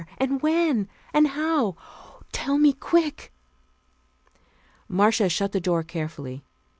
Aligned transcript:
And 0.17 0.41
when? 0.41 0.89
And 1.13 1.27
how? 1.27 1.75
Tell 2.31 2.57
me 2.57 2.73
quick." 2.73 3.31
Marcia 4.87 5.29
shut 5.29 5.51
the 5.51 5.61
door 5.61 5.83
carefully. 5.83 6.43